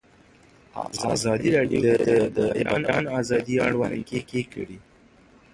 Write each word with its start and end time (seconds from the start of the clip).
ازادي 1.15 1.49
راډیو 1.57 1.79
د 2.07 2.09
د 2.37 2.39
بیان 2.67 3.05
آزادي 3.19 3.55
اړوند 3.65 3.93
مرکې 4.09 4.41
کړي. 4.53 4.77